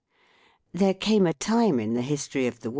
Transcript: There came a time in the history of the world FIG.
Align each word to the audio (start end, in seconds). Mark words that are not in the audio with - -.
There 0.73 0.95
came 0.95 1.27
a 1.27 1.33
time 1.33 1.79
in 1.79 1.93
the 1.93 2.01
history 2.01 2.47
of 2.47 2.61
the 2.61 2.63
world 2.63 2.63
FIG. 2.63 2.69